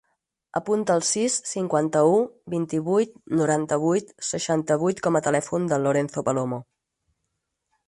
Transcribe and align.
Apunta 0.59 0.93
el 0.99 1.03
sis, 1.09 1.35
cinquanta-u, 1.49 2.15
vint-i-vuit, 2.55 3.13
noranta-vuit, 3.41 4.11
seixanta-vuit 4.31 5.05
com 5.09 5.19
a 5.19 5.23
telèfon 5.29 5.71
del 5.75 5.89
Lorenzo 5.89 6.27
Palomo. 6.31 6.63